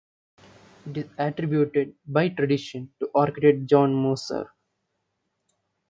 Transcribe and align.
It 0.87 0.97
is 0.97 1.05
attributed 1.19 1.93
"by 2.07 2.29
tradition" 2.29 2.91
to 2.99 3.11
architect 3.13 3.67
John 3.67 3.93
Moser. 3.93 4.49